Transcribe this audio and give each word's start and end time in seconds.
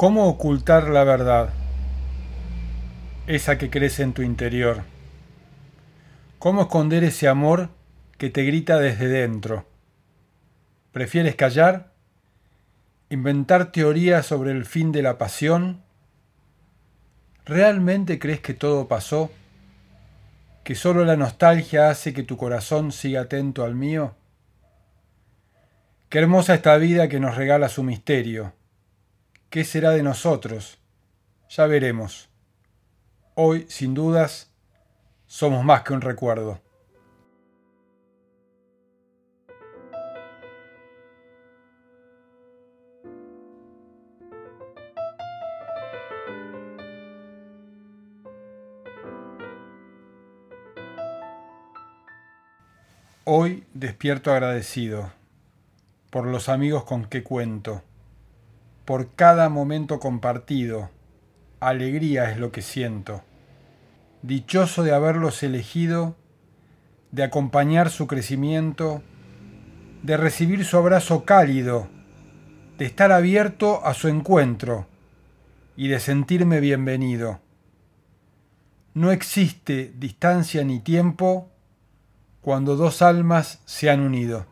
¿Cómo 0.00 0.28
ocultar 0.28 0.88
la 0.88 1.04
verdad? 1.04 1.50
Esa 3.26 3.58
que 3.58 3.68
crece 3.68 4.02
en 4.02 4.14
tu 4.14 4.22
interior. 4.22 4.84
¿Cómo 6.38 6.62
esconder 6.62 7.04
ese 7.04 7.28
amor 7.28 7.68
que 8.16 8.30
te 8.30 8.44
grita 8.44 8.78
desde 8.78 9.08
dentro? 9.08 9.66
¿Prefieres 10.90 11.36
callar? 11.36 11.92
¿Inventar 13.10 13.72
teorías 13.72 14.24
sobre 14.24 14.52
el 14.52 14.64
fin 14.64 14.90
de 14.90 15.02
la 15.02 15.18
pasión? 15.18 15.82
¿Realmente 17.44 18.18
crees 18.18 18.40
que 18.40 18.54
todo 18.54 18.88
pasó? 18.88 19.30
¿Que 20.64 20.76
solo 20.76 21.04
la 21.04 21.16
nostalgia 21.18 21.90
hace 21.90 22.14
que 22.14 22.22
tu 22.22 22.38
corazón 22.38 22.90
siga 22.92 23.20
atento 23.20 23.64
al 23.64 23.74
mío? 23.74 24.14
Qué 26.08 26.20
hermosa 26.20 26.54
esta 26.54 26.74
vida 26.78 27.06
que 27.10 27.20
nos 27.20 27.36
regala 27.36 27.68
su 27.68 27.82
misterio 27.82 28.54
¿Qué 29.50 29.64
será 29.64 29.90
de 29.90 30.04
nosotros? 30.04 30.78
Ya 31.48 31.66
veremos. 31.66 32.28
Hoy, 33.34 33.66
sin 33.68 33.94
dudas, 33.94 34.52
somos 35.26 35.64
más 35.64 35.82
que 35.82 35.92
un 35.92 36.02
recuerdo. 36.02 36.60
Hoy 53.24 53.64
despierto 53.74 54.30
agradecido 54.30 55.10
por 56.10 56.24
los 56.28 56.48
amigos 56.48 56.84
con 56.84 57.06
que 57.06 57.24
cuento 57.24 57.82
por 58.90 59.14
cada 59.14 59.48
momento 59.48 60.00
compartido. 60.00 60.90
Alegría 61.60 62.28
es 62.32 62.38
lo 62.38 62.50
que 62.50 62.60
siento. 62.60 63.22
Dichoso 64.22 64.82
de 64.82 64.92
haberlos 64.92 65.44
elegido, 65.44 66.16
de 67.12 67.22
acompañar 67.22 67.90
su 67.90 68.08
crecimiento, 68.08 69.00
de 70.02 70.16
recibir 70.16 70.64
su 70.64 70.76
abrazo 70.76 71.24
cálido, 71.24 71.86
de 72.78 72.86
estar 72.86 73.12
abierto 73.12 73.86
a 73.86 73.94
su 73.94 74.08
encuentro 74.08 74.88
y 75.76 75.86
de 75.86 76.00
sentirme 76.00 76.58
bienvenido. 76.58 77.38
No 78.94 79.12
existe 79.12 79.92
distancia 79.94 80.64
ni 80.64 80.80
tiempo 80.80 81.48
cuando 82.40 82.74
dos 82.74 83.02
almas 83.02 83.62
se 83.66 83.88
han 83.88 84.00
unido. 84.00 84.46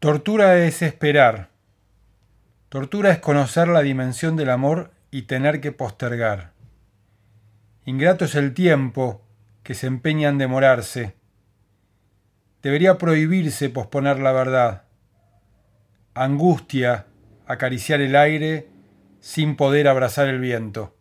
Tortura 0.00 0.58
es 0.58 0.80
esperar. 0.82 1.50
Tortura 2.68 3.10
es 3.10 3.18
conocer 3.18 3.66
la 3.66 3.80
dimensión 3.80 4.36
del 4.36 4.50
amor 4.50 4.92
y 5.10 5.22
tener 5.22 5.60
que 5.60 5.72
postergar. 5.72 6.52
Ingrato 7.84 8.26
es 8.26 8.36
el 8.36 8.54
tiempo 8.54 9.26
que 9.64 9.74
se 9.74 9.88
empeña 9.88 10.28
en 10.28 10.38
demorarse. 10.38 11.16
Debería 12.62 12.96
prohibirse 12.96 13.70
posponer 13.70 14.20
la 14.20 14.30
verdad. 14.30 14.84
Angustia 16.14 17.06
acariciar 17.48 18.00
el 18.00 18.14
aire 18.14 18.68
sin 19.18 19.56
poder 19.56 19.88
abrazar 19.88 20.28
el 20.28 20.38
viento. 20.38 20.94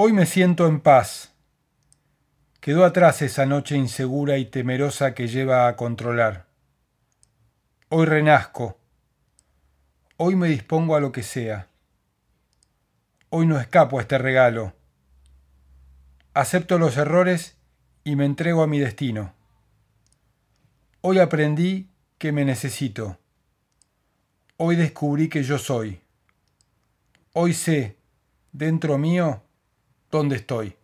Hoy 0.00 0.12
me 0.12 0.26
siento 0.26 0.68
en 0.68 0.78
paz. 0.78 1.32
Quedó 2.60 2.84
atrás 2.84 3.20
esa 3.20 3.46
noche 3.46 3.76
insegura 3.76 4.38
y 4.38 4.44
temerosa 4.44 5.12
que 5.12 5.26
lleva 5.26 5.66
a 5.66 5.74
controlar. 5.74 6.46
Hoy 7.88 8.06
renazco. 8.06 8.78
Hoy 10.16 10.36
me 10.36 10.46
dispongo 10.46 10.94
a 10.94 11.00
lo 11.00 11.10
que 11.10 11.24
sea. 11.24 11.66
Hoy 13.30 13.48
no 13.48 13.58
escapo 13.58 13.98
a 13.98 14.02
este 14.02 14.18
regalo. 14.18 14.72
Acepto 16.32 16.78
los 16.78 16.96
errores 16.96 17.56
y 18.04 18.14
me 18.14 18.24
entrego 18.24 18.62
a 18.62 18.68
mi 18.68 18.78
destino. 18.78 19.34
Hoy 21.00 21.18
aprendí 21.18 21.90
que 22.18 22.30
me 22.30 22.44
necesito. 22.44 23.18
Hoy 24.58 24.76
descubrí 24.76 25.28
que 25.28 25.42
yo 25.42 25.58
soy. 25.58 26.00
Hoy 27.32 27.52
sé, 27.52 27.96
dentro 28.52 28.96
mío, 28.96 29.42
dónde 30.10 30.36
estoy. 30.36 30.74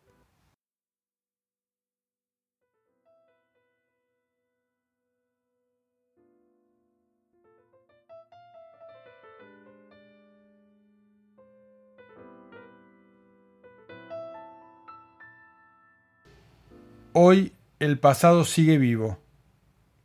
Hoy 17.16 17.52
el 17.78 18.00
pasado 18.00 18.44
sigue 18.44 18.76
vivo. 18.76 19.18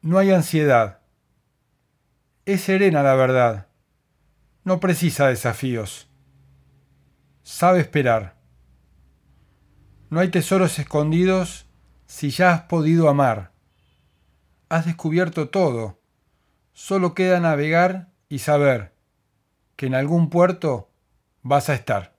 No 0.02 0.20
hay 0.20 0.32
ansiedad. 0.32 1.00
Es 2.46 2.62
serena 2.62 3.02
la 3.02 3.16
verdad. 3.16 3.68
No 4.64 4.80
precisa 4.80 5.28
desafíos. 5.28 6.08
Sabe 7.42 7.80
esperar. 7.80 8.39
No 10.10 10.20
hay 10.20 10.30
tesoros 10.30 10.80
escondidos 10.80 11.68
si 12.08 12.32
ya 12.32 12.52
has 12.52 12.62
podido 12.64 13.10
amar. 13.10 13.52
Has 14.68 14.86
descubierto 14.86 15.50
todo. 15.50 16.00
Solo 16.74 17.14
queda 17.14 17.40
navegar 17.40 18.10
y 18.28 18.40
saber 18.40 18.94
que 19.76 19.86
en 19.86 19.96
algún 19.96 20.30
puerto 20.30 20.90
vas 21.44 21.70
a 21.70 21.76
estar. 21.76 22.19